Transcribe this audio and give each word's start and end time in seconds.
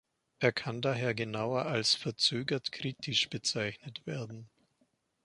Er 0.39 0.51
kann 0.51 0.81
daher 0.81 1.13
genauer 1.13 1.67
als 1.67 1.93
"verzögert 1.93 2.71
kritisch" 2.71 3.29
bezeichnet 3.29 4.03
werden. 4.07 4.49